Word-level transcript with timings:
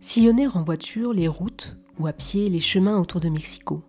Sillonner 0.00 0.46
en 0.46 0.62
voiture 0.62 1.12
les 1.12 1.26
routes 1.26 1.76
ou 1.98 2.06
à 2.06 2.12
pied 2.12 2.48
les 2.48 2.60
chemins 2.60 2.98
autour 2.98 3.20
de 3.20 3.28
Mexico, 3.28 3.82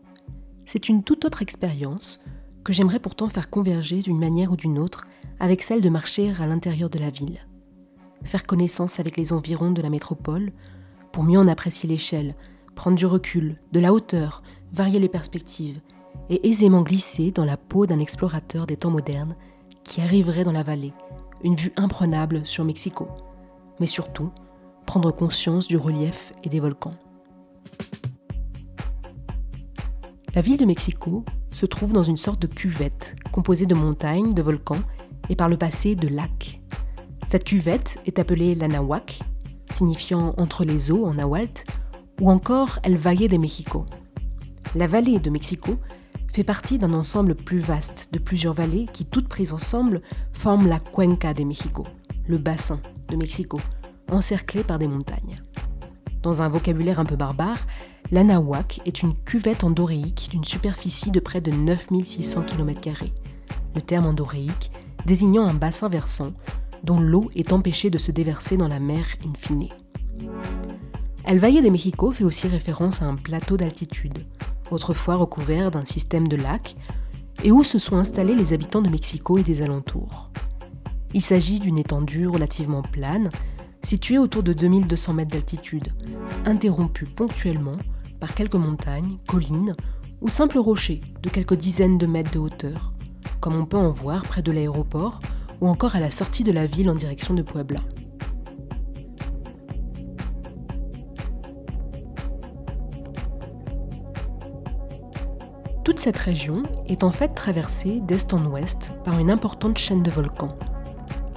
c'est 0.65 0.89
une 0.89 1.03
toute 1.03 1.23
autre 1.23 1.43
expérience 1.43 2.19
que 2.63 2.73
j'aimerais 2.73 2.99
pourtant 2.99 3.29
faire 3.29 3.51
converger 3.51 4.01
d'une 4.01 4.17
manière 4.17 4.51
ou 4.51 4.55
d'une 4.55 4.79
autre 4.79 5.05
avec 5.39 5.61
celle 5.61 5.81
de 5.81 5.89
marcher 5.89 6.33
à 6.39 6.47
l'intérieur 6.47 6.89
de 6.89 6.97
la 6.97 7.11
ville. 7.11 7.45
Faire 8.23 8.43
connaissance 8.43 8.99
avec 8.99 9.17
les 9.17 9.33
environs 9.33 9.71
de 9.71 9.83
la 9.83 9.91
métropole 9.91 10.51
pour 11.11 11.23
mieux 11.23 11.37
en 11.37 11.47
apprécier 11.47 11.87
l'échelle, 11.87 12.35
prendre 12.73 12.97
du 12.97 13.05
recul, 13.05 13.57
de 13.71 13.79
la 13.79 13.93
hauteur, 13.93 14.41
varier 14.73 14.99
les 14.99 15.09
perspectives 15.09 15.79
et 16.31 16.49
aisément 16.49 16.81
glisser 16.81 17.29
dans 17.29 17.45
la 17.45 17.55
peau 17.55 17.85
d'un 17.85 17.99
explorateur 17.99 18.65
des 18.65 18.77
temps 18.77 18.91
modernes 18.91 19.35
qui 19.83 20.01
arriverait 20.01 20.43
dans 20.43 20.51
la 20.51 20.63
vallée, 20.63 20.93
une 21.43 21.55
vue 21.55 21.71
imprenable 21.77 22.47
sur 22.47 22.65
Mexico, 22.65 23.07
mais 23.79 23.87
surtout 23.87 24.31
prendre 24.89 25.11
conscience 25.11 25.67
du 25.67 25.77
relief 25.77 26.33
et 26.43 26.49
des 26.49 26.59
volcans. 26.59 26.95
La 30.33 30.41
ville 30.41 30.57
de 30.57 30.65
Mexico 30.65 31.23
se 31.53 31.67
trouve 31.67 31.93
dans 31.93 32.01
une 32.01 32.17
sorte 32.17 32.41
de 32.41 32.47
cuvette 32.47 33.15
composée 33.31 33.67
de 33.67 33.75
montagnes, 33.75 34.33
de 34.33 34.41
volcans 34.41 34.81
et 35.29 35.35
par 35.35 35.47
le 35.47 35.57
passé 35.57 35.93
de 35.93 36.07
lacs. 36.07 36.59
Cette 37.27 37.43
cuvette 37.43 38.01
est 38.07 38.17
appelée 38.17 38.55
l'Anahuac, 38.55 39.19
signifiant 39.71 40.33
entre 40.39 40.65
les 40.65 40.89
eaux 40.89 41.05
en 41.05 41.13
nahuatl, 41.13 41.65
ou 42.19 42.31
encore 42.31 42.79
El 42.81 42.97
Valle 42.97 43.27
de 43.27 43.37
Mexico. 43.37 43.85
La 44.73 44.87
vallée 44.87 45.19
de 45.19 45.29
Mexico 45.29 45.77
fait 46.33 46.43
partie 46.43 46.79
d'un 46.79 46.93
ensemble 46.93 47.35
plus 47.35 47.59
vaste 47.59 48.09
de 48.11 48.17
plusieurs 48.17 48.55
vallées 48.55 48.87
qui, 48.91 49.05
toutes 49.05 49.29
prises 49.29 49.53
ensemble, 49.53 50.01
forment 50.33 50.67
la 50.67 50.79
Cuenca 50.79 51.35
de 51.35 51.43
Mexico, 51.43 51.83
le 52.27 52.39
bassin 52.39 52.79
de 53.09 53.17
Mexico, 53.17 53.59
encerclé 54.11 54.63
par 54.63 54.79
des 54.79 54.87
montagnes. 54.87 55.41
Dans 56.21 56.41
un 56.41 56.49
vocabulaire 56.49 56.99
un 56.99 57.05
peu 57.05 57.15
barbare, 57.15 57.59
l'Anahuac 58.11 58.81
est 58.85 59.01
une 59.03 59.13
cuvette 59.13 59.63
endoréique 59.63 60.29
d'une 60.31 60.43
superficie 60.43 61.11
de 61.11 61.19
près 61.19 61.41
de 61.41 61.51
9600 61.51 62.43
km. 62.43 63.05
Le 63.75 63.81
terme 63.81 64.07
endoréique 64.07 64.71
désignant 65.05 65.47
un 65.47 65.53
bassin 65.53 65.89
versant 65.89 66.33
dont 66.83 66.99
l'eau 66.99 67.29
est 67.35 67.53
empêchée 67.53 67.89
de 67.89 67.97
se 67.97 68.11
déverser 68.11 68.57
dans 68.57 68.67
la 68.67 68.79
mer 68.79 69.05
in 69.25 69.33
fine. 69.37 69.69
El 71.25 71.39
Valle 71.39 71.61
de 71.61 71.69
Mexico 71.69 72.11
fait 72.11 72.23
aussi 72.23 72.47
référence 72.47 73.01
à 73.01 73.05
un 73.05 73.15
plateau 73.15 73.57
d'altitude, 73.57 74.25
autrefois 74.71 75.15
recouvert 75.15 75.71
d'un 75.71 75.85
système 75.85 76.27
de 76.27 76.37
lacs, 76.37 76.75
et 77.43 77.51
où 77.51 77.63
se 77.63 77.77
sont 77.79 77.97
installés 77.97 78.35
les 78.35 78.53
habitants 78.53 78.81
de 78.81 78.89
Mexico 78.89 79.37
et 79.37 79.43
des 79.43 79.61
alentours. 79.61 80.29
Il 81.13 81.21
s'agit 81.21 81.59
d'une 81.59 81.77
étendue 81.77 82.27
relativement 82.27 82.81
plane, 82.81 83.29
située 83.83 84.17
autour 84.17 84.43
de 84.43 84.53
2200 84.53 85.13
mètres 85.13 85.31
d'altitude, 85.31 85.93
interrompue 86.45 87.05
ponctuellement 87.05 87.77
par 88.19 88.35
quelques 88.35 88.55
montagnes, 88.55 89.17
collines 89.27 89.75
ou 90.21 90.29
simples 90.29 90.59
rochers 90.59 90.99
de 91.21 91.29
quelques 91.29 91.55
dizaines 91.55 91.97
de 91.97 92.05
mètres 92.05 92.31
de 92.31 92.39
hauteur, 92.39 92.93
comme 93.39 93.55
on 93.55 93.65
peut 93.65 93.77
en 93.77 93.91
voir 93.91 94.23
près 94.23 94.41
de 94.41 94.51
l'aéroport 94.51 95.19
ou 95.61 95.67
encore 95.67 95.95
à 95.95 95.99
la 95.99 96.11
sortie 96.11 96.43
de 96.43 96.51
la 96.51 96.65
ville 96.65 96.89
en 96.89 96.95
direction 96.95 97.33
de 97.33 97.41
Puebla. 97.41 97.79
Toute 105.89 105.99
cette 105.99 106.17
région 106.17 106.63
est 106.85 107.03
en 107.03 107.11
fait 107.11 107.29
traversée 107.29 107.99
d'est 108.01 108.33
en 108.33 108.45
ouest 108.45 108.91
par 109.03 109.17
une 109.17 109.31
importante 109.31 109.77
chaîne 109.77 110.03
de 110.03 110.11
volcans. 110.11 110.55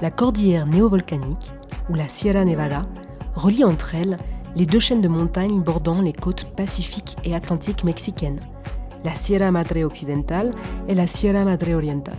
La 0.02 0.10
cordillère 0.10 0.66
néovolcanique, 0.66 1.52
ou 1.88 1.94
la 1.94 2.08
Sierra 2.08 2.44
Nevada, 2.44 2.86
relie 3.34 3.64
entre 3.64 3.94
elles 3.94 4.18
les 4.56 4.66
deux 4.66 4.78
chaînes 4.78 5.00
de 5.00 5.08
montagnes 5.08 5.62
bordant 5.62 6.00
les 6.00 6.12
côtes 6.12 6.54
pacifiques 6.54 7.16
et 7.24 7.34
atlantiques 7.34 7.84
mexicaines, 7.84 8.40
la 9.04 9.14
Sierra 9.14 9.50
Madre 9.50 9.82
Occidental 9.84 10.52
et 10.88 10.94
la 10.94 11.06
Sierra 11.06 11.44
Madre 11.44 11.72
Oriental. 11.72 12.18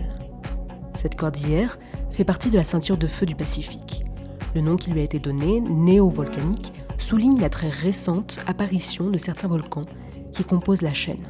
Cette 0.94 1.16
cordillère 1.16 1.78
fait 2.10 2.24
partie 2.24 2.50
de 2.50 2.56
la 2.56 2.64
ceinture 2.64 2.96
de 2.96 3.06
feu 3.06 3.26
du 3.26 3.34
Pacifique. 3.34 4.04
Le 4.54 4.60
nom 4.60 4.76
qui 4.76 4.90
lui 4.90 5.00
a 5.00 5.04
été 5.04 5.18
donné, 5.18 5.60
néovolcanique, 5.60 6.72
souligne 6.98 7.40
la 7.40 7.50
très 7.50 7.68
récente 7.68 8.40
apparition 8.46 9.10
de 9.10 9.18
certains 9.18 9.48
volcans 9.48 9.84
qui 10.32 10.44
composent 10.44 10.82
la 10.82 10.94
chaîne, 10.94 11.24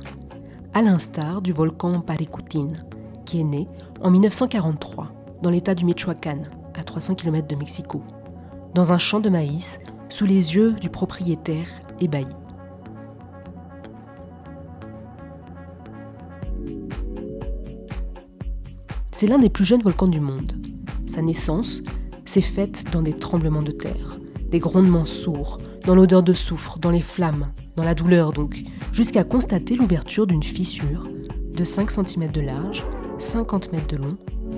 à 0.72 0.82
l'instar 0.82 1.42
du 1.42 1.52
volcan 1.52 2.00
Paricutin, 2.00 2.68
qui 3.24 3.40
est 3.40 3.44
né 3.44 3.68
en 4.02 4.10
1943 4.10 5.12
dans 5.42 5.50
l'état 5.50 5.74
du 5.74 5.84
Michoacán, 5.84 6.48
à 6.74 6.82
300 6.82 7.14
km 7.14 7.46
de 7.46 7.56
Mexico, 7.56 8.02
dans 8.74 8.92
un 8.92 8.98
champ 8.98 9.20
de 9.20 9.30
maïs 9.30 9.80
sous 10.08 10.26
les 10.26 10.54
yeux 10.54 10.72
du 10.72 10.90
propriétaire 10.90 11.68
ébahi. 12.00 12.26
C'est 19.12 19.28
l'un 19.28 19.38
des 19.38 19.48
plus 19.48 19.64
jeunes 19.64 19.82
volcans 19.82 20.08
du 20.08 20.20
monde. 20.20 20.54
Sa 21.06 21.22
naissance 21.22 21.82
s'est 22.24 22.40
faite 22.40 22.84
dans 22.92 23.00
des 23.00 23.16
tremblements 23.16 23.62
de 23.62 23.70
terre, 23.70 24.18
des 24.50 24.58
grondements 24.58 25.06
sourds, 25.06 25.58
dans 25.84 25.94
l'odeur 25.94 26.22
de 26.22 26.32
soufre, 26.32 26.78
dans 26.78 26.90
les 26.90 27.02
flammes, 27.02 27.52
dans 27.76 27.84
la 27.84 27.94
douleur 27.94 28.32
donc, 28.32 28.64
jusqu'à 28.92 29.22
constater 29.22 29.76
l'ouverture 29.76 30.26
d'une 30.26 30.42
fissure 30.42 31.04
de 31.52 31.64
5 31.64 31.90
cm 31.90 32.32
de 32.32 32.40
large, 32.40 32.82
50 33.18 33.72
mètres 33.72 33.86
de 33.86 33.96
long 33.96 34.16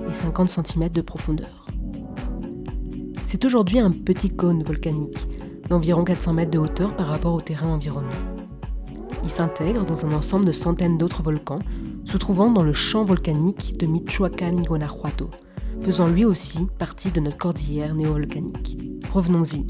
et 0.09 0.13
50 0.13 0.49
cm 0.49 0.89
de 0.89 1.01
profondeur. 1.01 1.67
C'est 3.29 3.43
aujourd'hui 3.43 3.79
un 3.79 3.91
petit 3.91 4.29
cône 4.29 4.63
volcanique 4.63 5.27
d'environ 5.69 6.05
400 6.05 6.31
mètres 6.31 6.51
de 6.51 6.59
hauteur 6.59 6.95
par 6.95 7.07
rapport 7.07 7.33
au 7.33 7.41
terrain 7.41 7.67
environnant. 7.67 8.07
Il 9.21 9.29
s'intègre 9.29 9.83
dans 9.83 10.05
un 10.05 10.13
ensemble 10.13 10.45
de 10.45 10.53
centaines 10.53 10.97
d'autres 10.97 11.23
volcans 11.23 11.59
se 12.05 12.15
trouvant 12.15 12.49
dans 12.49 12.63
le 12.63 12.71
champ 12.71 13.03
volcanique 13.03 13.77
de 13.77 13.85
Michoacán 13.85 14.59
y 14.59 14.61
Guanajuato, 14.61 15.29
faisant 15.81 16.07
lui 16.07 16.23
aussi 16.23 16.67
partie 16.79 17.11
de 17.11 17.19
notre 17.19 17.37
cordillère 17.37 17.95
néovolcanique. 17.95 18.77
Revenons-y. 19.11 19.67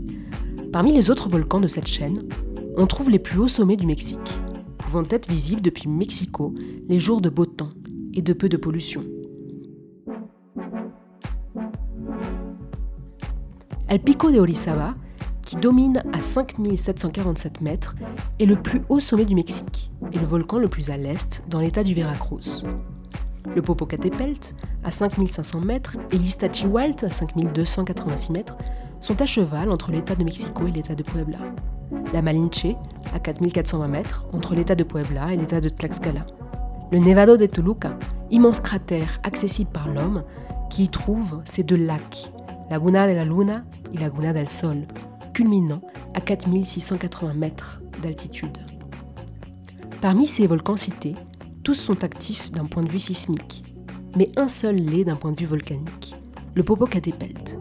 Parmi 0.72 0.94
les 0.94 1.09
autres 1.09 1.28
volcans 1.28 1.59
de 1.59 1.68
cette 1.68 1.88
chaîne, 1.88 2.29
on 2.78 2.85
trouve 2.85 3.09
les 3.09 3.18
plus 3.18 3.39
hauts 3.39 3.47
sommets 3.47 3.75
du 3.75 3.88
Mexique, 3.88 4.38
pouvant 4.78 5.03
être 5.09 5.28
visibles 5.28 5.63
depuis 5.63 5.89
Mexico 5.89 6.53
les 6.88 7.00
jours 7.00 7.22
de 7.22 7.29
beau 7.29 7.47
temps 7.47 7.72
et 8.13 8.22
de 8.22 8.34
peu 8.34 8.50
de 8.50 8.57
pollution. 8.57 9.03
El 13.89 13.99
Pico 13.99 14.31
de 14.31 14.39
Orizaba 14.39 14.95
qui 15.47 15.55
domine 15.55 16.03
à 16.11 16.21
5747 16.21 17.61
mètres, 17.61 17.95
est 18.37 18.45
le 18.45 18.57
plus 18.57 18.81
haut 18.89 18.99
sommet 18.99 19.23
du 19.23 19.33
Mexique 19.33 19.89
et 20.11 20.19
le 20.19 20.25
volcan 20.25 20.57
le 20.57 20.67
plus 20.67 20.89
à 20.89 20.97
l'est 20.97 21.41
dans 21.47 21.61
l'état 21.61 21.85
du 21.85 21.93
Veracruz. 21.93 22.65
Le 23.55 23.61
Popocatépetl, 23.61 24.53
à 24.83 24.91
5500 24.91 25.61
mètres, 25.61 25.95
et 26.11 26.17
l'Iztaccíhuatl, 26.17 27.05
à 27.05 27.11
5286 27.11 28.33
mètres, 28.33 28.57
sont 28.99 29.21
à 29.21 29.25
cheval 29.25 29.71
entre 29.71 29.93
l'état 29.93 30.15
de 30.15 30.25
Mexico 30.25 30.67
et 30.67 30.71
l'état 30.71 30.95
de 30.95 31.03
Puebla. 31.03 31.39
La 32.13 32.21
Malinche, 32.21 32.75
à 33.13 33.19
4420 33.19 33.87
mètres, 33.87 34.25
entre 34.33 34.53
l'état 34.53 34.75
de 34.75 34.83
Puebla 34.83 35.33
et 35.33 35.37
l'état 35.37 35.61
de 35.61 35.69
Tlaxcala. 35.69 36.25
Le 36.91 36.99
Nevado 36.99 37.37
de 37.37 37.45
Toluca, 37.45 37.97
immense 38.31 38.59
cratère 38.59 39.21
accessible 39.23 39.71
par 39.71 39.87
l'homme, 39.87 40.23
qui 40.69 40.83
y 40.83 40.89
trouve 40.89 41.41
ces 41.45 41.63
deux 41.63 41.77
lacs, 41.77 42.33
Laguna 42.69 43.07
de 43.07 43.13
la 43.13 43.23
Luna 43.23 43.63
et 43.94 43.97
Laguna 43.97 44.33
del 44.33 44.50
Sol, 44.50 44.85
culminant 45.33 45.81
à 46.13 46.22
4680 46.22 47.33
mètres 47.33 47.81
d'altitude. 48.01 48.57
Parmi 50.01 50.28
ces 50.28 50.47
volcans 50.47 50.77
cités, 50.77 51.16
tous 51.63 51.75
sont 51.75 52.03
actifs 52.03 52.51
d'un 52.51 52.66
point 52.66 52.83
de 52.83 52.91
vue 52.91 53.00
sismique, 53.00 53.63
mais 54.16 54.31
un 54.35 54.47
seul 54.47 54.75
l'est 54.75 55.06
d'un 55.06 55.16
point 55.16 55.31
de 55.31 55.39
vue 55.39 55.45
volcanique, 55.45 56.16
le 56.56 56.63
Popocatépetl. 56.63 57.57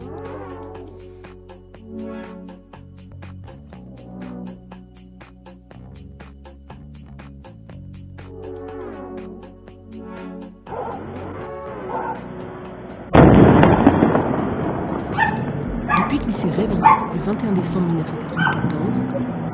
S'est 16.37 16.51
réveillé 16.51 16.83
le 17.15 17.19
21 17.19 17.53
décembre 17.53 17.87
1994, 17.87 19.03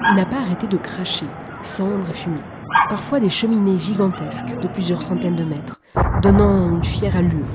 il 0.09 0.15
n'a 0.17 0.25
pas 0.25 0.41
arrêté 0.41 0.67
de 0.67 0.75
cracher, 0.75 1.25
cendres 1.61 2.09
et 2.09 2.13
fumée. 2.13 2.41
Parfois 2.89 3.21
des 3.21 3.29
cheminées 3.29 3.79
gigantesques 3.79 4.59
de 4.61 4.67
plusieurs 4.67 5.01
centaines 5.01 5.37
de 5.37 5.45
mètres, 5.45 5.79
donnant 6.21 6.75
une 6.75 6.83
fière 6.83 7.15
allure 7.15 7.47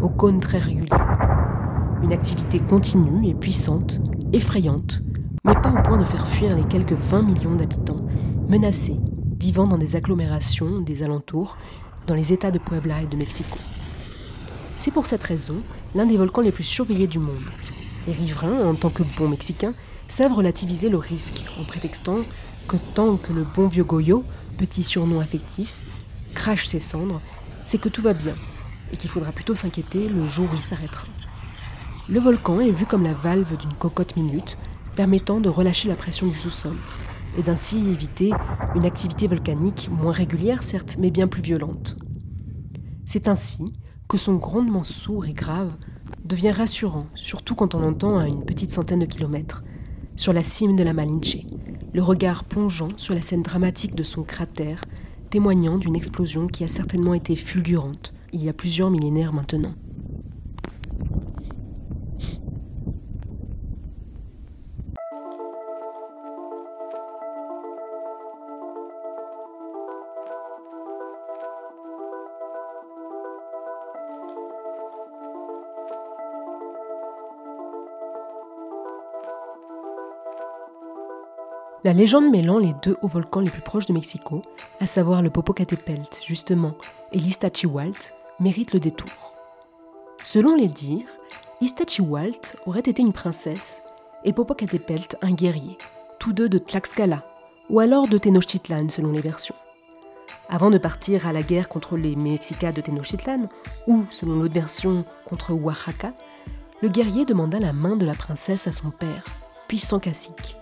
aux 0.00 0.08
cônes 0.08 0.40
très 0.40 0.56
réguliers. 0.56 0.88
Une 2.02 2.14
activité 2.14 2.60
continue 2.60 3.28
et 3.28 3.34
puissante, 3.34 4.00
effrayante, 4.32 5.02
mais 5.44 5.54
pas 5.54 5.72
au 5.72 5.82
point 5.82 5.98
de 5.98 6.04
faire 6.04 6.26
fuir 6.26 6.56
les 6.56 6.64
quelques 6.64 6.94
20 6.94 7.24
millions 7.24 7.56
d'habitants 7.56 8.06
menacés, 8.48 8.96
vivant 9.38 9.66
dans 9.66 9.76
des 9.76 9.96
agglomérations 9.96 10.80
des 10.80 11.02
alentours, 11.02 11.58
dans 12.06 12.14
les 12.14 12.32
États 12.32 12.50
de 12.50 12.58
Puebla 12.58 13.02
et 13.02 13.06
de 13.06 13.18
Mexico. 13.18 13.58
C'est 14.76 14.92
pour 14.92 15.04
cette 15.04 15.24
raison 15.24 15.56
l'un 15.94 16.06
des 16.06 16.16
volcans 16.16 16.40
les 16.40 16.52
plus 16.52 16.64
surveillés 16.64 17.06
du 17.06 17.18
monde, 17.18 17.44
les 18.06 18.12
riverains, 18.12 18.66
en 18.66 18.74
tant 18.74 18.90
que 18.90 19.02
bons 19.16 19.28
Mexicains, 19.28 19.74
savent 20.08 20.34
relativiser 20.34 20.88
le 20.88 20.98
risque 20.98 21.42
en 21.60 21.64
prétextant 21.64 22.18
que 22.68 22.76
tant 22.94 23.16
que 23.16 23.32
le 23.32 23.44
bon 23.44 23.68
vieux 23.68 23.84
Goyo, 23.84 24.24
petit 24.58 24.82
surnom 24.82 25.20
affectif, 25.20 25.74
crache 26.34 26.66
ses 26.66 26.80
cendres, 26.80 27.20
c'est 27.64 27.78
que 27.78 27.88
tout 27.88 28.02
va 28.02 28.12
bien 28.12 28.34
et 28.92 28.96
qu'il 28.96 29.10
faudra 29.10 29.32
plutôt 29.32 29.54
s'inquiéter 29.54 30.08
le 30.08 30.26
jour 30.26 30.48
où 30.52 30.54
il 30.54 30.60
s'arrêtera. 30.60 31.06
Le 32.08 32.20
volcan 32.20 32.60
est 32.60 32.70
vu 32.70 32.84
comme 32.84 33.04
la 33.04 33.14
valve 33.14 33.56
d'une 33.56 33.72
cocotte 33.74 34.16
minute 34.16 34.58
permettant 34.96 35.40
de 35.40 35.48
relâcher 35.48 35.88
la 35.88 35.94
pression 35.94 36.26
du 36.26 36.36
sous-sol 36.36 36.76
et 37.38 37.42
d'ainsi 37.42 37.78
éviter 37.88 38.32
une 38.74 38.84
activité 38.84 39.26
volcanique 39.26 39.88
moins 39.90 40.12
régulière 40.12 40.62
certes 40.62 40.96
mais 40.98 41.10
bien 41.10 41.28
plus 41.28 41.42
violente. 41.42 41.96
C'est 43.06 43.28
ainsi 43.28 43.72
que 44.08 44.18
son 44.18 44.34
grondement 44.34 44.84
sourd 44.84 45.24
et 45.24 45.32
grave 45.32 45.72
devient 46.24 46.50
rassurant, 46.50 47.06
surtout 47.14 47.54
quand 47.54 47.74
on 47.74 47.80
l'entend 47.80 48.18
à 48.18 48.26
une 48.26 48.44
petite 48.44 48.70
centaine 48.70 49.00
de 49.00 49.06
kilomètres, 49.06 49.62
sur 50.16 50.32
la 50.32 50.42
cime 50.42 50.76
de 50.76 50.82
la 50.82 50.92
Malinche, 50.92 51.38
le 51.92 52.02
regard 52.02 52.44
plongeant 52.44 52.88
sur 52.96 53.14
la 53.14 53.22
scène 53.22 53.42
dramatique 53.42 53.94
de 53.94 54.02
son 54.02 54.22
cratère, 54.22 54.80
témoignant 55.30 55.78
d'une 55.78 55.96
explosion 55.96 56.46
qui 56.46 56.64
a 56.64 56.68
certainement 56.68 57.14
été 57.14 57.36
fulgurante 57.36 58.12
il 58.32 58.42
y 58.42 58.48
a 58.48 58.54
plusieurs 58.54 58.90
millénaires 58.90 59.32
maintenant. 59.32 59.74
La 81.84 81.92
légende 81.92 82.30
mêlant 82.30 82.58
les 82.58 82.74
deux 82.80 82.96
hauts 83.02 83.08
volcans 83.08 83.40
les 83.40 83.50
plus 83.50 83.60
proches 83.60 83.86
de 83.86 83.92
Mexico, 83.92 84.42
à 84.78 84.86
savoir 84.86 85.20
le 85.20 85.30
Popocatépetl 85.30 86.02
justement 86.24 86.76
et 87.10 87.18
l'Iztaccíhuatl, 87.18 88.12
mérite 88.38 88.72
le 88.72 88.78
détour. 88.78 89.34
Selon 90.22 90.54
les 90.54 90.68
dires, 90.68 91.08
Iztaccíhuatl 91.60 92.56
aurait 92.66 92.80
été 92.80 93.02
une 93.02 93.12
princesse 93.12 93.82
et 94.22 94.32
Popocatépetl 94.32 95.16
un 95.22 95.32
guerrier, 95.32 95.76
tous 96.20 96.32
deux 96.32 96.48
de 96.48 96.58
Tlaxcala 96.58 97.24
ou 97.68 97.80
alors 97.80 98.06
de 98.06 98.16
Tenochtitlan 98.16 98.88
selon 98.88 99.10
les 99.10 99.20
versions. 99.20 99.56
Avant 100.48 100.70
de 100.70 100.78
partir 100.78 101.26
à 101.26 101.32
la 101.32 101.42
guerre 101.42 101.68
contre 101.68 101.96
les 101.96 102.14
Mexicas 102.14 102.70
de 102.70 102.80
Tenochtitlan 102.80 103.48
ou, 103.88 104.04
selon 104.10 104.36
l'autre 104.36 104.54
version, 104.54 105.04
contre 105.24 105.52
Oaxaca, 105.52 106.12
le 106.80 106.88
guerrier 106.88 107.24
demanda 107.24 107.58
la 107.58 107.72
main 107.72 107.96
de 107.96 108.06
la 108.06 108.14
princesse 108.14 108.68
à 108.68 108.72
son 108.72 108.92
père, 108.92 109.24
puissant 109.66 109.98
cacique 109.98 110.56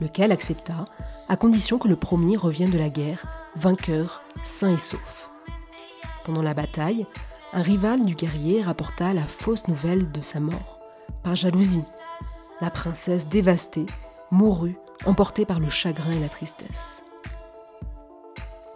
lequel 0.00 0.32
accepta, 0.32 0.84
à 1.28 1.36
condition 1.36 1.78
que 1.78 1.88
le 1.88 1.96
premier 1.96 2.36
revienne 2.36 2.70
de 2.70 2.78
la 2.78 2.88
guerre, 2.88 3.24
vainqueur, 3.56 4.22
sain 4.44 4.72
et 4.72 4.78
sauf. 4.78 5.30
Pendant 6.24 6.42
la 6.42 6.54
bataille, 6.54 7.06
un 7.52 7.62
rival 7.62 8.04
du 8.04 8.14
guerrier 8.14 8.62
rapporta 8.62 9.14
la 9.14 9.26
fausse 9.26 9.68
nouvelle 9.68 10.10
de 10.10 10.20
sa 10.20 10.40
mort. 10.40 10.80
Par 11.22 11.34
jalousie, 11.34 11.84
la 12.60 12.70
princesse 12.70 13.28
dévastée 13.28 13.86
mourut, 14.30 14.76
emportée 15.06 15.44
par 15.44 15.60
le 15.60 15.70
chagrin 15.70 16.12
et 16.12 16.20
la 16.20 16.28
tristesse. 16.28 17.04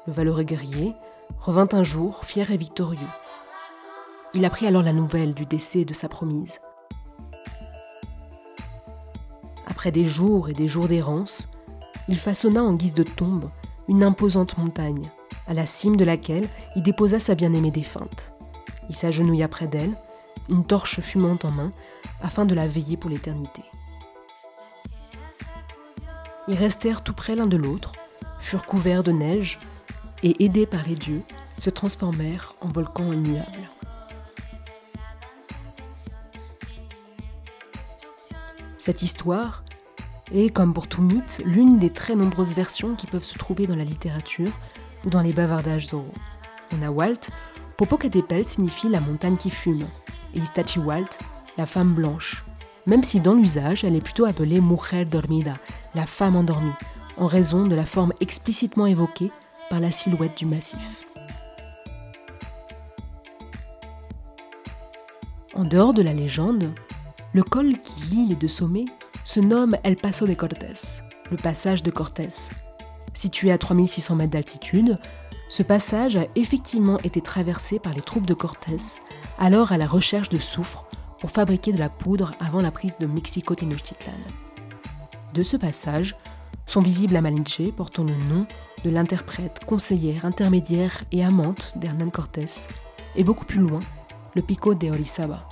Le 0.06 0.12
valeureux 0.12 0.44
guerrier 0.44 0.94
revint 1.40 1.68
un 1.72 1.84
jour, 1.84 2.24
fier 2.24 2.50
et 2.50 2.56
victorieux. 2.56 2.98
Il 4.34 4.44
apprit 4.44 4.66
alors 4.66 4.82
la 4.82 4.92
nouvelle 4.92 5.34
du 5.34 5.46
décès 5.46 5.84
de 5.84 5.94
sa 5.94 6.08
promise. 6.08 6.60
Après 9.78 9.92
des 9.92 10.06
jours 10.06 10.48
et 10.48 10.54
des 10.54 10.66
jours 10.66 10.88
d'errance, 10.88 11.48
il 12.08 12.16
façonna 12.16 12.64
en 12.64 12.72
guise 12.72 12.94
de 12.94 13.04
tombe 13.04 13.48
une 13.86 14.02
imposante 14.02 14.58
montagne, 14.58 15.08
à 15.46 15.54
la 15.54 15.66
cime 15.66 15.96
de 15.96 16.04
laquelle 16.04 16.48
il 16.74 16.82
déposa 16.82 17.20
sa 17.20 17.36
bien-aimée 17.36 17.70
défunte. 17.70 18.32
Il 18.88 18.96
s'agenouilla 18.96 19.46
près 19.46 19.68
d'elle, 19.68 19.96
une 20.48 20.64
torche 20.64 20.98
fumante 21.00 21.44
en 21.44 21.52
main, 21.52 21.72
afin 22.20 22.44
de 22.44 22.56
la 22.56 22.66
veiller 22.66 22.96
pour 22.96 23.08
l'éternité. 23.08 23.62
Ils 26.48 26.56
restèrent 26.56 27.04
tout 27.04 27.14
près 27.14 27.36
l'un 27.36 27.46
de 27.46 27.56
l'autre, 27.56 27.92
furent 28.40 28.66
couverts 28.66 29.04
de 29.04 29.12
neige, 29.12 29.60
et 30.24 30.44
aidés 30.44 30.66
par 30.66 30.82
les 30.88 30.96
dieux, 30.96 31.22
se 31.56 31.70
transformèrent 31.70 32.56
en 32.60 32.66
volcans 32.66 33.12
immuables. 33.12 33.70
Cette 38.80 39.02
histoire 39.02 39.62
et 40.32 40.50
comme 40.50 40.74
pour 40.74 40.88
tout 40.88 41.02
mythe, 41.02 41.42
l'une 41.44 41.78
des 41.78 41.90
très 41.90 42.14
nombreuses 42.14 42.54
versions 42.54 42.94
qui 42.94 43.06
peuvent 43.06 43.24
se 43.24 43.38
trouver 43.38 43.66
dans 43.66 43.76
la 43.76 43.84
littérature 43.84 44.50
ou 45.04 45.10
dans 45.10 45.22
les 45.22 45.32
bavardages 45.32 45.92
oraux. 45.94 46.14
En 46.72 46.78
Nahuatl, 46.78 47.30
Popocatépetl 47.76 48.46
signifie 48.46 48.88
la 48.88 49.00
montagne 49.00 49.36
qui 49.36 49.50
fume, 49.50 49.86
et 50.34 50.40
Iztaccíhuatl, 50.40 51.18
la 51.56 51.66
femme 51.66 51.94
blanche, 51.94 52.44
même 52.86 53.04
si 53.04 53.20
dans 53.20 53.34
l'usage 53.34 53.84
elle 53.84 53.94
est 53.94 54.00
plutôt 54.00 54.24
appelée 54.24 54.60
Mujer 54.60 55.04
dormida, 55.04 55.54
la 55.94 56.06
femme 56.06 56.36
endormie, 56.36 56.72
en 57.16 57.26
raison 57.26 57.64
de 57.64 57.74
la 57.74 57.84
forme 57.84 58.12
explicitement 58.20 58.86
évoquée 58.86 59.30
par 59.70 59.80
la 59.80 59.92
silhouette 59.92 60.36
du 60.36 60.46
massif. 60.46 61.08
En 65.54 65.64
dehors 65.64 65.94
de 65.94 66.02
la 66.02 66.12
légende, 66.12 66.70
le 67.32 67.42
col 67.42 67.72
qui 67.78 68.00
lie 68.10 68.26
les 68.26 68.36
deux 68.36 68.48
sommets 68.48 68.84
se 69.28 69.40
nomme 69.40 69.76
El 69.84 69.96
Paso 69.96 70.26
de 70.26 70.32
Cortés, 70.32 71.02
le 71.30 71.36
passage 71.36 71.82
de 71.82 71.90
Cortés. 71.90 72.30
Situé 73.12 73.52
à 73.52 73.58
3600 73.58 74.16
mètres 74.16 74.30
d'altitude, 74.30 74.98
ce 75.50 75.62
passage 75.62 76.16
a 76.16 76.24
effectivement 76.34 76.96
été 77.00 77.20
traversé 77.20 77.78
par 77.78 77.92
les 77.92 78.00
troupes 78.00 78.24
de 78.24 78.32
Cortés, 78.32 79.02
alors 79.38 79.70
à 79.70 79.76
la 79.76 79.86
recherche 79.86 80.30
de 80.30 80.38
soufre 80.38 80.86
pour 81.20 81.30
fabriquer 81.30 81.74
de 81.74 81.78
la 81.78 81.90
poudre 81.90 82.30
avant 82.40 82.62
la 82.62 82.70
prise 82.70 82.96
de 82.98 83.06
Mexico-Tenochtitlan. 83.06 84.16
De 85.34 85.42
ce 85.42 85.58
passage 85.58 86.16
sont 86.64 86.80
visibles 86.80 87.12
la 87.12 87.20
Malinche 87.20 87.70
portant 87.76 88.04
le 88.04 88.16
nom 88.30 88.46
de 88.82 88.88
l'interprète, 88.88 89.60
conseillère, 89.66 90.24
intermédiaire 90.24 91.04
et 91.12 91.22
amante 91.22 91.74
d'Hernán 91.76 92.10
Cortés, 92.10 92.66
et 93.14 93.24
beaucoup 93.24 93.44
plus 93.44 93.60
loin, 93.60 93.80
le 94.34 94.40
Pico 94.40 94.74
de 94.74 94.88
Orizaba. 94.88 95.46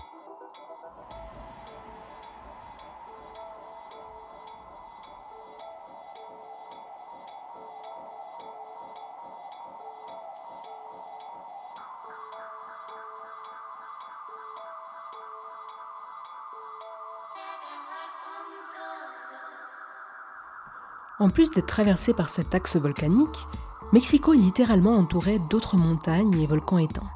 En 21.18 21.30
plus 21.30 21.50
d'être 21.50 21.66
traversé 21.66 22.12
par 22.12 22.28
cet 22.28 22.54
axe 22.54 22.76
volcanique, 22.76 23.46
Mexico 23.92 24.34
est 24.34 24.38
littéralement 24.38 24.92
entouré 24.92 25.38
d'autres 25.38 25.78
montagnes 25.78 26.38
et 26.38 26.46
volcans 26.46 26.76
éteints. 26.76 27.10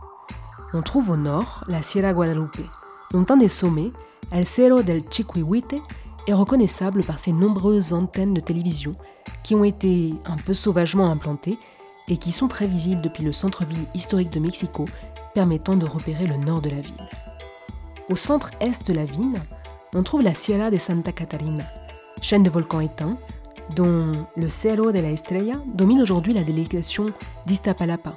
On 0.73 0.81
trouve 0.81 1.11
au 1.11 1.17
nord 1.17 1.65
la 1.69 1.83
Sierra 1.83 2.15
Guadalupe, 2.15 2.67
dont 3.13 3.27
un 3.29 3.37
des 3.37 3.49
sommets, 3.49 3.93
El 4.31 4.47
Cerro 4.47 4.83
del 4.83 5.05
Chiquihuite, 5.11 5.75
est 6.27 6.33
reconnaissable 6.33 7.05
par 7.05 7.19
ses 7.19 7.33
nombreuses 7.33 7.93
antennes 7.93 8.33
de 8.33 8.41
télévision 8.41 8.93
qui 9.43 9.55
ont 9.55 9.65
été 9.65 10.15
un 10.25 10.37
peu 10.37 10.55
sauvagement 10.55 11.11
implantées 11.11 11.59
et 12.09 12.17
qui 12.17 12.33
sont 12.33 12.49
très 12.49 12.67
visibles 12.67 13.03
depuis 13.03 13.25
le 13.25 13.33
centre-ville 13.33 13.87
historique 13.95 14.31
de 14.31 14.41
Mexico, 14.41 14.87
permettant 15.35 15.77
de 15.77 15.87
repérer 15.87 16.27
le 16.27 16.37
nord 16.37 16.63
de 16.63 16.71
la 16.71 16.81
ville. 16.81 17.09
Au 18.09 18.17
centre-est 18.17 18.87
de 18.87 18.95
la 18.95 19.05
ville, 19.05 19.41
on 19.93 20.03
trouve 20.03 20.23
la 20.23 20.35
Sierra 20.35 20.71
de 20.71 20.79
Santa 20.79 21.13
Catarina, 21.13 21.65
chaîne 22.23 22.43
de 22.43 22.51
volcans 22.51 22.81
éteints 22.81 23.19
dont 23.75 24.13
le 24.37 24.49
Cerro 24.49 24.93
de 24.93 24.99
la 24.99 25.11
Estrella 25.11 25.55
domine 25.75 26.03
aujourd'hui 26.03 26.35
la 26.35 26.43
délégation 26.43 27.07
d'Iztapalapa, 27.47 28.17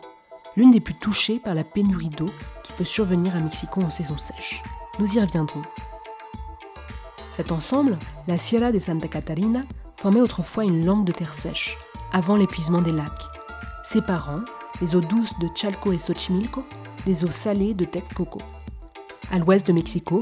l'une 0.55 0.71
des 0.71 0.79
plus 0.79 0.93
touchées 0.95 1.39
par 1.39 1.53
la 1.53 1.63
pénurie 1.63 2.09
d'eau 2.09 2.29
qui 2.63 2.73
peut 2.73 2.83
survenir 2.83 3.35
à 3.35 3.39
Mexico 3.39 3.81
en 3.81 3.89
saison 3.89 4.17
sèche. 4.17 4.61
Nous 4.99 5.15
y 5.15 5.19
reviendrons. 5.19 5.61
Cet 7.31 7.51
ensemble, 7.51 7.97
la 8.27 8.37
Sierra 8.37 8.71
de 8.71 8.79
Santa 8.79 9.07
Catarina, 9.07 9.63
formait 9.97 10.21
autrefois 10.21 10.63
une 10.63 10.85
langue 10.85 11.05
de 11.05 11.11
terre 11.11 11.35
sèche, 11.35 11.77
avant 12.11 12.35
l'épuisement 12.35 12.81
des 12.81 12.91
lacs, 12.91 13.23
séparant 13.83 14.41
les 14.81 14.95
eaux 14.95 15.01
douces 15.01 15.37
de 15.39 15.47
Chalco 15.55 15.91
et 15.91 15.97
Xochimilco 15.97 16.63
des 17.05 17.23
eaux 17.23 17.31
salées 17.31 17.73
de 17.73 17.85
Texcoco. 17.85 18.39
À 19.31 19.39
l'ouest 19.39 19.65
de 19.65 19.73
Mexico, 19.73 20.19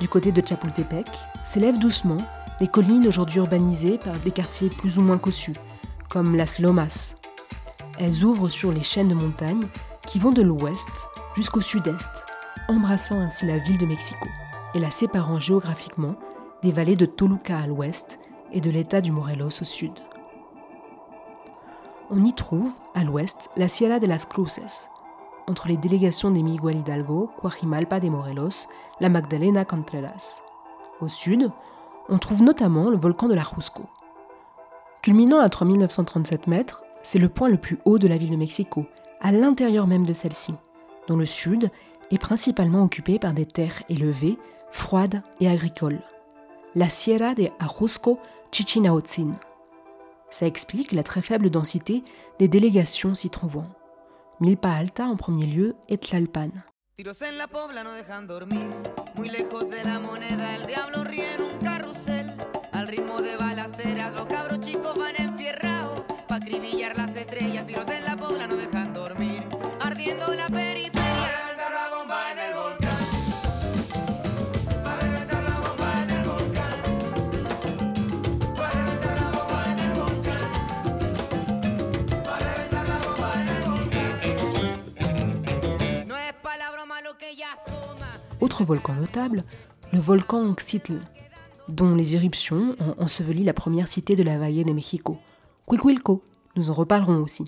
du 0.00 0.08
côté 0.08 0.32
de 0.32 0.46
Chapultepec, 0.46 1.06
s'élève 1.44 1.78
doucement 1.78 2.16
les 2.60 2.68
collines 2.68 3.06
aujourd'hui 3.06 3.38
urbanisées 3.38 3.98
par 3.98 4.14
des 4.18 4.30
quartiers 4.30 4.70
plus 4.70 4.98
ou 4.98 5.02
moins 5.02 5.18
cossus, 5.18 5.56
comme 6.08 6.36
Las 6.36 6.58
Lomas. 6.58 7.16
Elles 7.98 8.24
ouvrent 8.24 8.48
sur 8.48 8.72
les 8.72 8.82
chaînes 8.82 9.08
de 9.08 9.14
montagnes 9.14 9.66
qui 10.06 10.18
vont 10.18 10.32
de 10.32 10.42
l'ouest 10.42 11.08
jusqu'au 11.34 11.60
sud-est, 11.60 12.26
embrassant 12.68 13.20
ainsi 13.20 13.46
la 13.46 13.58
ville 13.58 13.78
de 13.78 13.86
Mexico 13.86 14.28
et 14.74 14.80
la 14.80 14.90
séparant 14.90 15.40
géographiquement 15.40 16.14
des 16.62 16.72
vallées 16.72 16.96
de 16.96 17.06
Toluca 17.06 17.58
à 17.58 17.66
l'ouest 17.66 18.18
et 18.52 18.60
de 18.60 18.70
l'État 18.70 19.00
du 19.00 19.12
Morelos 19.12 19.60
au 19.60 19.64
sud. 19.64 19.92
On 22.10 22.22
y 22.22 22.32
trouve, 22.34 22.72
à 22.94 23.02
l'ouest, 23.02 23.50
la 23.56 23.66
Sierra 23.68 23.98
de 23.98 24.06
las 24.06 24.26
Cruces, 24.26 24.88
entre 25.48 25.68
les 25.68 25.76
délégations 25.76 26.30
des 26.30 26.42
Miguel 26.42 26.78
Hidalgo, 26.78 27.30
Coajimalpa 27.38 28.00
de 28.00 28.08
Morelos, 28.08 28.68
la 29.00 29.08
Magdalena 29.08 29.64
Contreras. 29.64 30.40
Au 31.00 31.08
sud, 31.08 31.50
on 32.08 32.18
trouve 32.18 32.42
notamment 32.42 32.90
le 32.90 32.96
volcan 32.96 33.28
de 33.28 33.34
la 33.34 33.44
Jusco. 33.54 33.84
Culminant 35.02 35.40
à 35.40 35.48
3937 35.48 36.46
mètres, 36.46 36.84
c'est 37.02 37.18
le 37.18 37.28
point 37.28 37.48
le 37.48 37.58
plus 37.58 37.78
haut 37.84 37.98
de 37.98 38.08
la 38.08 38.16
ville 38.16 38.30
de 38.30 38.36
Mexico, 38.36 38.86
à 39.20 39.32
l'intérieur 39.32 39.86
même 39.86 40.06
de 40.06 40.12
celle-ci, 40.12 40.54
dont 41.08 41.16
le 41.16 41.26
sud 41.26 41.70
est 42.10 42.18
principalement 42.18 42.82
occupé 42.82 43.18
par 43.18 43.32
des 43.32 43.46
terres 43.46 43.82
élevées, 43.88 44.38
froides 44.70 45.22
et 45.40 45.48
agricoles. 45.48 46.00
La 46.74 46.88
Sierra 46.88 47.34
de 47.34 47.48
Ajusco 47.58 48.18
Chichinaotzin. 48.50 49.36
Ça 50.30 50.46
explique 50.46 50.92
la 50.92 51.02
très 51.02 51.22
faible 51.22 51.50
densité 51.50 52.02
des 52.38 52.48
délégations 52.48 53.14
s'y 53.14 53.30
trouvant. 53.30 53.66
Milpa 54.40 54.70
Alta 54.70 55.04
en 55.04 55.16
premier 55.16 55.46
lieu 55.46 55.76
et 55.88 55.98
Tlalpan. 55.98 56.50
Tiros 56.96 57.22
en 57.22 57.36
la 57.38 57.46
Pobla 57.48 57.82
no 57.82 57.92
dejan 57.92 58.26
dormir, 58.26 58.68
muy 59.16 59.28
lejos 59.28 59.68
de 59.68 59.84
la 59.84 59.98
moneda, 59.98 60.54
el 60.54 60.66
diablo 60.66 61.02
ríe 61.04 61.43
ritmo 62.96 63.20
de 63.20 63.36
balaceras, 63.36 64.12
los 64.12 64.26
cabros 64.26 64.60
chicos 64.60 64.96
van 64.96 65.16
enfierrados, 65.16 66.02
pa' 66.28 66.36
acribillar 66.36 66.96
las 66.96 67.16
estrellas, 67.16 67.66
tiros 67.66 67.88
en 67.88 68.04
la 68.04 68.14
Pobla 68.14 68.46
no 68.46 68.54
dejan 68.54 68.92
dormir, 68.92 69.44
ardiendo 69.80 70.32
la 70.32 70.48
periferia. 70.48 70.92
Autre 88.40 88.64
volcan 88.66 89.00
notable, 89.00 89.42
le 89.90 89.98
volcan 90.00 90.54
Xitl, 90.54 90.98
dont 91.68 91.94
les 91.94 92.14
éruptions 92.14 92.76
ont 92.80 93.02
enseveli 93.02 93.44
la 93.44 93.54
première 93.54 93.88
cité 93.88 94.16
de 94.16 94.22
la 94.22 94.38
Valle 94.38 94.64
de 94.64 94.72
Mexico, 94.72 95.18
Cuicuilco, 95.66 96.22
nous 96.56 96.70
en 96.70 96.74
reparlerons 96.74 97.22
aussi, 97.22 97.44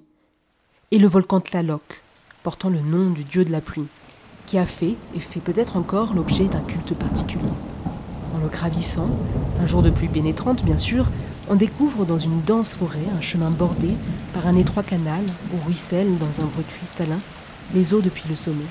et 0.91 0.99
le 0.99 1.07
volcan 1.07 1.41
Tlaloc, 1.41 2.03
portant 2.43 2.71
le 2.71 2.81
nom 2.81 3.11
du 3.11 3.25
dieu 3.25 3.45
de 3.45 3.53
la 3.53 3.61
pluie, 3.61 3.87
qui 4.47 4.59
a 4.59 4.67
fait 4.67 4.95
et 5.15 5.21
fait 5.21 5.41
peut-être 5.41 5.77
encore 5.77 6.15
l'objet 6.15 6.47
d'un 6.47 6.61
culte 6.61 6.95
particulier. 6.95 7.45
En 8.35 8.39
le 8.39 8.49
gravissant, 8.49 9.09
un 9.61 9.67
jour 9.67 9.83
de 9.83 9.91
pluie 9.91 10.09
pénétrante 10.09 10.65
bien 10.65 10.79
sûr, 10.79 11.07
on 11.49 11.57
découvre 11.57 12.05
dans 12.05 12.19
une 12.19 12.41
dense 12.43 12.75
forêt 12.75 13.07
un 13.17 13.21
chemin 13.21 13.51
bordé 13.51 13.91
par 14.35 14.47
un 14.47 14.55
étroit 14.55 14.83
canal 14.83 15.25
où 15.53 15.67
ruissellent 15.67 16.19
dans 16.19 16.41
un 16.41 16.47
bruit 16.47 16.65
cristallin 16.65 17.19
les 17.75 17.95
eaux 17.95 18.01
depuis 18.01 18.29
le 18.29 18.37
sommet. 18.37 18.65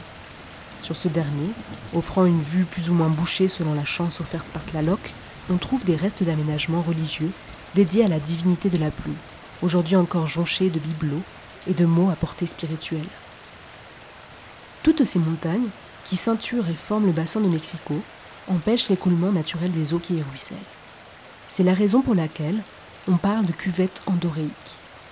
Sur 0.81 0.95
ce 0.95 1.07
dernier, 1.07 1.49
offrant 1.95 2.25
une 2.25 2.41
vue 2.41 2.65
plus 2.65 2.89
ou 2.89 2.93
moins 2.93 3.09
bouchée 3.09 3.47
selon 3.47 3.73
la 3.73 3.85
chance 3.85 4.19
offerte 4.19 4.47
par 4.47 4.63
Tlaloc, 4.65 5.13
on 5.49 5.57
trouve 5.57 5.83
des 5.83 5.95
restes 5.95 6.23
d'aménagements 6.23 6.81
religieux 6.81 7.31
dédiés 7.75 8.05
à 8.05 8.07
la 8.07 8.19
divinité 8.19 8.69
de 8.69 8.77
la 8.77 8.91
pluie, 8.91 9.13
aujourd'hui 9.61 9.95
encore 9.95 10.27
jonchés 10.27 10.69
de 10.69 10.79
bibelots 10.79 11.21
et 11.67 11.73
de 11.73 11.85
mots 11.85 12.09
à 12.09 12.15
portée 12.15 12.47
spirituelle. 12.47 13.07
Toutes 14.83 15.03
ces 15.03 15.19
montagnes, 15.19 15.67
qui 16.05 16.15
ceinturent 16.15 16.69
et 16.69 16.73
forment 16.73 17.07
le 17.07 17.11
bassin 17.11 17.41
de 17.41 17.47
Mexico, 17.47 17.95
empêchent 18.47 18.89
l'écoulement 18.89 19.31
naturel 19.31 19.71
des 19.71 19.93
eaux 19.93 19.99
qui 19.99 20.15
y 20.15 20.21
ruissellent. 20.21 20.57
C'est 21.49 21.63
la 21.63 21.73
raison 21.73 22.01
pour 22.01 22.15
laquelle 22.15 22.61
on 23.07 23.17
parle 23.17 23.45
de 23.45 23.51
cuvette 23.51 24.01
endoréique, 24.05 24.51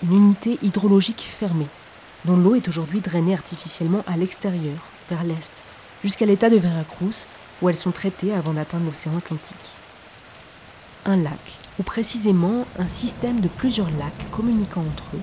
une 0.04 0.16
unité 0.16 0.60
hydrologique 0.62 1.22
fermée, 1.22 1.68
dont 2.26 2.38
l'eau 2.38 2.56
est 2.56 2.68
aujourd'hui 2.68 3.02
drainée 3.02 3.34
artificiellement 3.34 4.04
à 4.08 4.18
l'extérieur, 4.18 4.78
vers 5.10 5.24
l'est, 5.24 5.64
jusqu'à 6.04 6.26
l'état 6.26 6.50
de 6.50 6.58
Veracruz, 6.58 7.28
où 7.62 7.70
elles 7.70 7.78
sont 7.78 7.92
traitées 7.92 8.34
avant 8.34 8.54
d'atteindre 8.54 8.86
l'océan 8.86 9.18
Atlantique. 9.18 9.76
Un 11.06 11.18
lac, 11.18 11.60
ou 11.80 11.84
précisément 11.84 12.66
un 12.80 12.88
système 12.88 13.42
de 13.42 13.50
plusieurs 13.50 13.90
lacs 13.92 14.32
communiquant 14.32 14.82
entre 14.82 15.04
eux, 15.16 15.22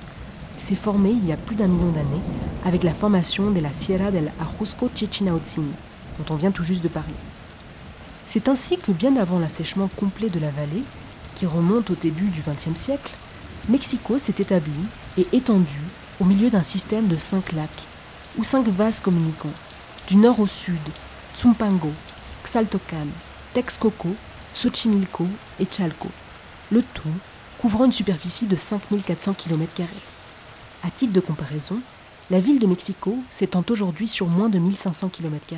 s'est 0.58 0.74
formé 0.74 1.10
il 1.10 1.26
y 1.26 1.32
a 1.32 1.38
plus 1.38 1.56
d'un 1.56 1.68
million 1.68 1.90
d'années 1.90 2.20
avec 2.66 2.82
la 2.82 2.92
formation 2.92 3.50
de 3.50 3.60
la 3.60 3.72
Sierra 3.72 4.10
del 4.10 4.30
Ajusco 4.38 4.90
Chichinautzin, 4.94 5.62
dont 6.18 6.34
on 6.34 6.36
vient 6.36 6.50
tout 6.50 6.64
juste 6.64 6.82
de 6.82 6.88
parler. 6.88 7.14
C'est 8.28 8.48
ainsi 8.48 8.76
que 8.76 8.92
bien 8.92 9.16
avant 9.16 9.38
l'assèchement 9.38 9.88
complet 9.96 10.28
de 10.28 10.38
la 10.38 10.50
vallée, 10.50 10.84
qui 11.36 11.46
remonte 11.46 11.88
au 11.88 11.94
début 11.94 12.28
du 12.28 12.42
XXe 12.42 12.78
siècle, 12.78 13.12
Mexico 13.70 14.18
s'est 14.18 14.34
établi 14.38 14.84
et 15.16 15.26
étendu 15.32 15.80
au 16.20 16.24
milieu 16.24 16.50
d'un 16.50 16.62
système 16.62 17.08
de 17.08 17.16
cinq 17.16 17.52
lacs, 17.52 17.86
ou 18.36 18.44
cinq 18.44 18.68
vases 18.68 19.00
communicants, 19.00 19.48
du 20.08 20.16
nord 20.16 20.40
au 20.40 20.46
sud, 20.46 20.78
Tsumpango, 21.34 21.90
Xaltocan, 22.44 23.06
Texcoco, 23.54 24.14
Xochimilco 24.54 25.26
et 25.58 25.66
Chalco, 25.70 26.08
le 26.70 26.82
tout 26.82 27.08
couvrant 27.58 27.84
une 27.84 27.92
superficie 27.92 28.46
de 28.46 28.56
5400 28.56 29.34
km. 29.34 29.82
À 30.82 30.90
titre 30.90 31.12
de 31.12 31.20
comparaison, 31.20 31.80
la 32.30 32.40
ville 32.40 32.58
de 32.58 32.66
Mexico 32.66 33.16
s'étend 33.30 33.64
aujourd'hui 33.68 34.08
sur 34.08 34.26
moins 34.28 34.48
de 34.48 34.58
1500 34.58 35.08
km. 35.08 35.56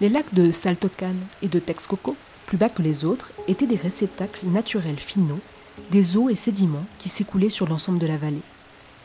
Les 0.00 0.08
lacs 0.08 0.32
de 0.32 0.52
Saltocan 0.52 1.14
et 1.42 1.48
de 1.48 1.58
Texcoco, 1.58 2.16
plus 2.46 2.56
bas 2.56 2.68
que 2.68 2.82
les 2.82 3.04
autres, 3.04 3.32
étaient 3.48 3.66
des 3.66 3.76
réceptacles 3.76 4.46
naturels 4.46 4.98
finaux 4.98 5.40
des 5.90 6.16
eaux 6.16 6.28
et 6.28 6.34
sédiments 6.34 6.86
qui 6.98 7.08
s'écoulaient 7.08 7.50
sur 7.50 7.66
l'ensemble 7.66 7.98
de 7.98 8.06
la 8.06 8.16
vallée. 8.16 8.42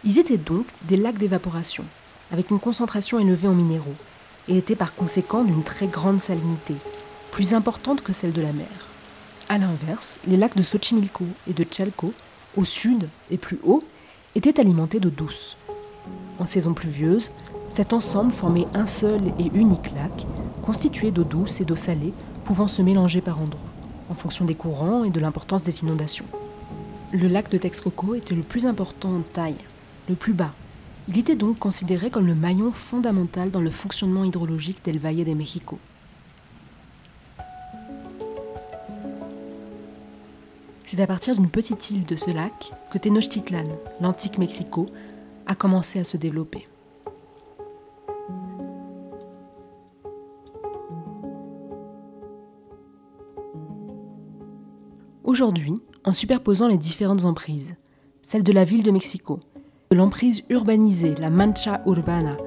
Ils 0.03 0.19
étaient 0.19 0.37
donc 0.37 0.67
des 0.83 0.97
lacs 0.97 1.17
d'évaporation, 1.17 1.83
avec 2.31 2.51
une 2.51 2.59
concentration 2.59 3.19
élevée 3.19 3.47
en 3.47 3.53
minéraux, 3.53 3.95
et 4.47 4.57
était 4.57 4.75
par 4.75 4.93
conséquent 4.93 5.43
d'une 5.43 5.63
très 5.63 5.87
grande 5.87 6.21
salinité, 6.21 6.75
plus 7.35 7.53
importante 7.53 8.01
que 8.01 8.13
celle 8.13 8.31
de 8.31 8.41
la 8.41 8.53
mer. 8.53 8.87
A 9.49 9.57
l'inverse, 9.57 10.19
les 10.25 10.37
lacs 10.37 10.55
de 10.55 10.63
Xochimilco 10.63 11.25
et 11.49 11.51
de 11.51 11.65
Chalco, 11.69 12.13
au 12.55 12.63
sud 12.63 13.09
et 13.29 13.35
plus 13.35 13.59
haut, 13.65 13.83
étaient 14.35 14.57
alimentés 14.57 15.01
d'eau 15.01 15.09
douce. 15.09 15.57
En 16.39 16.45
saison 16.45 16.73
pluvieuse, 16.73 17.31
cet 17.69 17.91
ensemble 17.91 18.31
formait 18.31 18.67
un 18.73 18.87
seul 18.87 19.33
et 19.37 19.51
unique 19.53 19.91
lac, 19.93 20.25
constitué 20.61 21.11
d'eau 21.11 21.25
douce 21.25 21.59
et 21.59 21.65
d'eau 21.65 21.75
salée, 21.75 22.13
pouvant 22.45 22.69
se 22.69 22.81
mélanger 22.81 23.19
par 23.19 23.41
endroits, 23.41 23.59
en 24.09 24.15
fonction 24.15 24.45
des 24.45 24.55
courants 24.55 25.03
et 25.03 25.09
de 25.09 25.19
l'importance 25.19 25.61
des 25.61 25.81
inondations. 25.81 26.23
Le 27.11 27.27
lac 27.27 27.49
de 27.49 27.57
Texcoco 27.57 28.15
était 28.15 28.33
le 28.33 28.43
plus 28.43 28.65
important 28.65 29.09
en 29.09 29.23
taille, 29.33 29.57
le 30.07 30.15
plus 30.15 30.31
bas, 30.31 30.53
il 31.09 31.19
était 31.19 31.35
donc 31.35 31.59
considéré 31.59 32.09
comme 32.09 32.27
le 32.27 32.33
maillon 32.33 32.71
fondamental 32.71 33.51
dans 33.51 33.59
le 33.59 33.71
fonctionnement 33.71 34.23
hydrologique 34.23 34.85
del 34.85 34.99
Valle 34.99 35.25
de 35.25 35.33
México. 35.33 35.77
C'est 40.95 41.01
à 41.01 41.07
partir 41.07 41.35
d'une 41.35 41.49
petite 41.49 41.91
île 41.91 42.05
de 42.05 42.15
ce 42.15 42.31
lac 42.31 42.71
que 42.89 42.97
Tenochtitlan, 42.97 43.67
l'antique 43.99 44.37
Mexico, 44.37 44.85
a 45.45 45.53
commencé 45.53 45.99
à 45.99 46.05
se 46.05 46.15
développer. 46.15 46.69
Aujourd'hui, 55.25 55.81
en 56.05 56.13
superposant 56.13 56.69
les 56.69 56.77
différentes 56.77 57.25
emprises, 57.25 57.75
celle 58.21 58.43
de 58.43 58.53
la 58.53 58.63
ville 58.63 58.83
de 58.83 58.91
Mexico, 58.91 59.41
l'emprise 59.91 60.43
urbanisée, 60.47 61.15
la 61.15 61.29
mancha 61.29 61.81
urbana, 61.85 62.37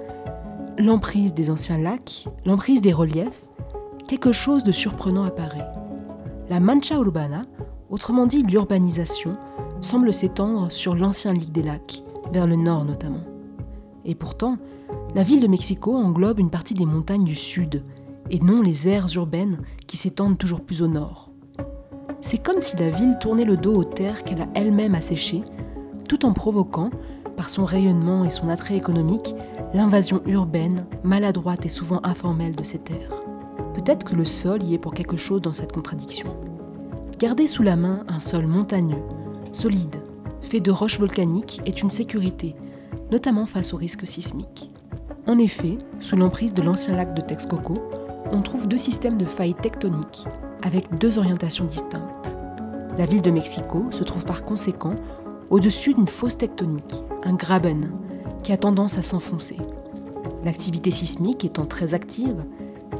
l'emprise 0.79 1.35
des 1.35 1.51
anciens 1.51 1.77
lacs, 1.77 2.25
l'emprise 2.47 2.81
des 2.81 2.95
reliefs, 2.95 3.47
quelque 4.07 4.33
chose 4.33 4.65
de 4.65 4.73
surprenant 4.73 5.25
apparaît. 5.25 5.69
La 6.49 6.61
mancha 6.61 6.95
urbana, 6.95 7.43
autrement 7.91 8.27
dit 8.27 8.43
l'urbanisation, 8.43 9.33
semble 9.81 10.13
s'étendre 10.13 10.73
sur 10.73 10.95
l'ancien 10.95 11.33
lit 11.33 11.51
des 11.51 11.63
lacs, 11.63 12.03
vers 12.33 12.47
le 12.47 12.57
nord 12.57 12.85
notamment. 12.85 13.25
Et 14.05 14.15
pourtant, 14.15 14.59
la 15.15 15.23
ville 15.23 15.41
de 15.41 15.49
Mexico 15.49 15.95
englobe 15.97 16.39
une 16.39 16.51
partie 16.51 16.75
des 16.75 16.87
montagnes 16.87 17.25
du 17.25 17.35
sud, 17.35 17.85
et 18.31 18.41
non 18.41 18.63
les 18.63 18.89
aires 18.89 19.09
urbaines 19.15 19.61
qui 19.87 19.97
s'étendent 19.97 20.39
toujours 20.39 20.61
plus 20.61 20.83
au 20.83 20.89
nord. 20.89 21.31
C'est 22.21 22.43
comme 22.43 22.61
si 22.61 22.77
la 22.77 22.91
ville 22.91 23.17
tournait 23.21 23.45
le 23.45 23.57
dos 23.57 23.75
aux 23.75 23.85
terres 23.85 24.25
qu'elle 24.25 24.43
a 24.43 24.49
elle-même 24.55 24.95
asséchées, 24.95 25.43
tout 26.09 26.27
en 26.27 26.33
provoquant, 26.33 26.91
par 27.37 27.51
son 27.51 27.65
rayonnement 27.65 28.25
et 28.25 28.31
son 28.31 28.49
attrait 28.49 28.77
économique, 28.77 29.35
l'invasion 29.73 30.23
urbaine, 30.27 30.87
maladroite 31.05 31.65
et 31.65 31.69
souvent 31.69 32.01
informelle 32.03 32.57
de 32.57 32.65
ces 32.65 32.79
terres. 32.79 33.23
Peut-être 33.75 34.05
que 34.05 34.17
le 34.17 34.25
sol 34.25 34.63
y 34.65 34.75
est 34.75 34.79
pour 34.79 34.93
quelque 34.93 35.17
chose 35.17 35.41
dans 35.41 35.53
cette 35.53 35.73
contradiction. 35.73 36.37
Garder 37.19 37.49
sous 37.49 37.65
la 37.65 37.75
main 37.75 38.05
un 38.07 38.21
sol 38.21 38.47
montagneux, 38.47 39.03
solide, 39.51 39.97
fait 40.41 40.61
de 40.61 40.71
roches 40.71 41.01
volcaniques 41.01 41.61
est 41.67 41.83
une 41.83 41.91
sécurité, 41.91 42.55
notamment 43.11 43.45
face 43.45 43.75
aux 43.75 43.77
risques 43.77 44.07
sismiques. 44.07 44.71
En 45.27 45.37
effet, 45.39 45.79
sous 45.99 46.15
l'emprise 46.15 46.55
de 46.55 46.63
l'ancien 46.63 46.95
lac 46.95 47.15
de 47.15 47.21
Texcoco, 47.21 47.75
on 48.31 48.41
trouve 48.41 48.69
deux 48.69 48.79
systèmes 48.79 49.19
de 49.19 49.25
failles 49.25 49.57
tectoniques 49.57 50.27
avec 50.63 50.97
deux 50.99 51.19
orientations 51.19 51.65
distinctes. 51.65 52.39
La 52.97 53.07
ville 53.07 53.23
de 53.23 53.33
Mexico 53.33 53.87
se 53.91 54.05
trouve 54.05 54.25
par 54.25 54.45
conséquent 54.45 54.95
au-dessus 55.51 55.95
d'une 55.95 56.07
fosse 56.07 56.39
tectonique, 56.39 57.03
un 57.25 57.35
graben, 57.35 57.91
qui 58.45 58.53
a 58.53 58.57
tendance 58.57 58.97
à 58.97 59.03
s'enfoncer. 59.03 59.57
L'activité 60.45 60.93
sismique 60.93 61.45
étant 61.45 61.67
très 61.67 61.95
active, 61.95 62.45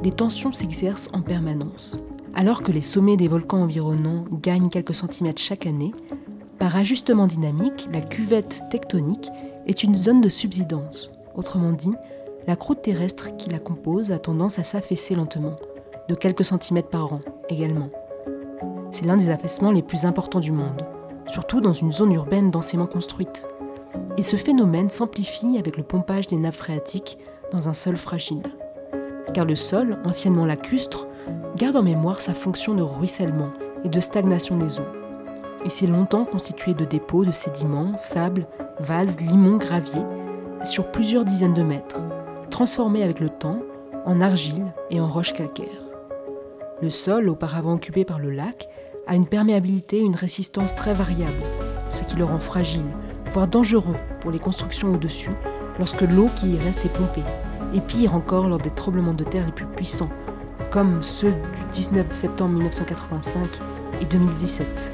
des 0.03 0.11
tensions 0.11 0.51
s'exercent 0.51 1.09
en 1.13 1.21
permanence. 1.21 1.97
Alors 2.35 2.63
que 2.63 2.71
les 2.71 2.81
sommets 2.81 3.17
des 3.17 3.27
volcans 3.27 3.63
environnants 3.63 4.25
gagnent 4.31 4.69
quelques 4.69 4.95
centimètres 4.95 5.41
chaque 5.41 5.65
année, 5.65 5.93
par 6.59 6.75
ajustement 6.75 7.27
dynamique, 7.27 7.87
la 7.93 8.01
cuvette 8.01 8.61
tectonique 8.69 9.29
est 9.65 9.83
une 9.83 9.95
zone 9.95 10.21
de 10.21 10.29
subsidence. 10.29 11.09
Autrement 11.35 11.71
dit, 11.71 11.93
la 12.47 12.55
croûte 12.55 12.81
terrestre 12.81 13.35
qui 13.37 13.49
la 13.49 13.59
compose 13.59 14.11
a 14.11 14.19
tendance 14.19 14.59
à 14.59 14.63
s'affaisser 14.63 15.15
lentement, 15.15 15.55
de 16.09 16.15
quelques 16.15 16.45
centimètres 16.45 16.89
par 16.89 17.13
an 17.13 17.21
également. 17.49 17.89
C'est 18.91 19.05
l'un 19.05 19.17
des 19.17 19.29
affaissements 19.29 19.71
les 19.71 19.81
plus 19.81 20.05
importants 20.05 20.39
du 20.39 20.51
monde, 20.51 20.85
surtout 21.27 21.61
dans 21.61 21.73
une 21.73 21.91
zone 21.91 22.13
urbaine 22.13 22.51
densément 22.51 22.87
construite. 22.87 23.47
Et 24.17 24.23
ce 24.23 24.35
phénomène 24.35 24.89
s'amplifie 24.89 25.57
avec 25.57 25.77
le 25.77 25.83
pompage 25.83 26.27
des 26.27 26.37
nappes 26.37 26.55
phréatiques 26.55 27.17
dans 27.51 27.69
un 27.69 27.73
sol 27.73 27.97
fragile. 27.97 28.43
Car 29.33 29.45
le 29.45 29.55
sol, 29.55 29.99
anciennement 30.05 30.45
lacustre, 30.45 31.07
garde 31.55 31.75
en 31.75 31.83
mémoire 31.83 32.21
sa 32.21 32.33
fonction 32.33 32.73
de 32.73 32.81
ruissellement 32.81 33.51
et 33.83 33.89
de 33.89 33.99
stagnation 33.99 34.57
des 34.57 34.79
eaux. 34.79 34.87
Il 35.65 35.71
s'est 35.71 35.87
longtemps 35.87 36.25
constitué 36.25 36.73
de 36.73 36.85
dépôts 36.85 37.25
de 37.25 37.31
sédiments, 37.31 37.97
sable, 37.97 38.47
vases, 38.79 39.19
limons, 39.19 39.57
graviers, 39.57 40.05
sur 40.63 40.91
plusieurs 40.91 41.25
dizaines 41.25 41.53
de 41.53 41.63
mètres, 41.63 41.99
transformés 42.49 43.03
avec 43.03 43.19
le 43.19 43.29
temps 43.29 43.59
en 44.05 44.21
argile 44.21 44.65
et 44.89 44.99
en 44.99 45.07
roches 45.07 45.33
calcaires. 45.33 45.85
Le 46.81 46.89
sol, 46.89 47.27
auparavant 47.27 47.73
occupé 47.73 48.05
par 48.05 48.19
le 48.19 48.31
lac, 48.31 48.69
a 49.05 49.15
une 49.15 49.27
perméabilité 49.27 49.97
et 49.97 50.03
une 50.03 50.15
résistance 50.15 50.75
très 50.75 50.93
variable, 50.93 51.43
ce 51.89 52.01
qui 52.03 52.15
le 52.15 52.23
rend 52.23 52.39
fragile, 52.39 52.85
voire 53.31 53.47
dangereux 53.47 53.95
pour 54.21 54.31
les 54.31 54.39
constructions 54.39 54.93
au-dessus 54.93 55.31
lorsque 55.77 56.01
l'eau 56.01 56.29
qui 56.35 56.51
y 56.51 56.57
reste 56.57 56.85
est 56.85 56.93
pompée, 56.93 57.23
et 57.73 57.81
pire 57.81 58.15
encore 58.15 58.47
lors 58.47 58.59
des 58.59 58.69
tremblements 58.69 59.13
de 59.13 59.23
terre 59.23 59.45
les 59.45 59.51
plus 59.51 59.65
puissants, 59.65 60.09
comme 60.71 61.01
ceux 61.01 61.31
du 61.31 61.63
19 61.71 62.11
septembre 62.11 62.53
1985 62.53 63.59
et 64.01 64.05
2017. 64.05 64.93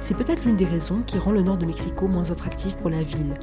C'est 0.00 0.14
peut-être 0.14 0.44
l'une 0.44 0.56
des 0.56 0.64
raisons 0.64 1.02
qui 1.06 1.18
rend 1.18 1.30
le 1.30 1.42
nord 1.42 1.56
de 1.56 1.66
Mexico 1.66 2.08
moins 2.08 2.28
attractif 2.30 2.76
pour 2.76 2.90
la 2.90 3.02
ville, 3.02 3.34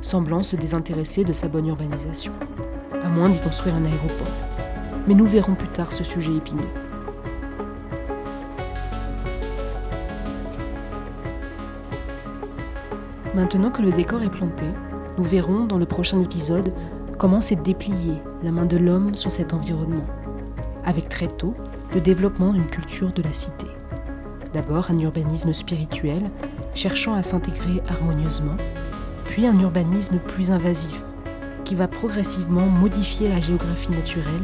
semblant 0.00 0.44
se 0.44 0.54
désintéresser 0.54 1.24
de 1.24 1.32
sa 1.32 1.48
bonne 1.48 1.66
urbanisation, 1.66 2.32
à 3.02 3.08
moins 3.08 3.28
d'y 3.28 3.40
construire 3.40 3.74
un 3.74 3.84
aéroport. 3.84 4.26
Mais 5.08 5.14
nous 5.14 5.26
verrons 5.26 5.54
plus 5.54 5.68
tard 5.68 5.92
ce 5.92 6.04
sujet 6.04 6.34
épineux. 6.34 6.62
Maintenant 13.34 13.72
que 13.72 13.82
le 13.82 13.90
décor 13.90 14.22
est 14.22 14.30
planté, 14.30 14.64
nous 15.18 15.24
verrons 15.24 15.64
dans 15.64 15.78
le 15.78 15.86
prochain 15.86 16.20
épisode 16.20 16.72
comment 17.18 17.40
s'est 17.40 17.56
dépliée 17.56 18.20
la 18.42 18.50
main 18.50 18.66
de 18.66 18.76
l'homme 18.76 19.14
sur 19.14 19.30
cet 19.30 19.54
environnement, 19.54 20.06
avec 20.84 21.08
très 21.08 21.28
tôt 21.28 21.54
le 21.92 22.00
développement 22.00 22.52
d'une 22.52 22.66
culture 22.66 23.12
de 23.12 23.22
la 23.22 23.32
cité. 23.32 23.66
D'abord 24.52 24.90
un 24.90 24.98
urbanisme 24.98 25.52
spirituel, 25.52 26.30
cherchant 26.74 27.14
à 27.14 27.22
s'intégrer 27.22 27.82
harmonieusement, 27.88 28.56
puis 29.24 29.46
un 29.46 29.58
urbanisme 29.58 30.18
plus 30.18 30.50
invasif, 30.50 31.02
qui 31.64 31.74
va 31.74 31.88
progressivement 31.88 32.66
modifier 32.66 33.28
la 33.28 33.40
géographie 33.40 33.90
naturelle, 33.90 34.42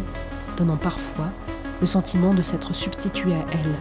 donnant 0.56 0.76
parfois 0.76 1.30
le 1.80 1.86
sentiment 1.86 2.34
de 2.34 2.42
s'être 2.42 2.74
substitué 2.74 3.34
à 3.34 3.44
elle 3.52 3.74